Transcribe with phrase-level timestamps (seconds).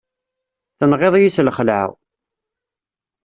[0.77, 1.81] Tenɣiḍ-iyi s lxeεla!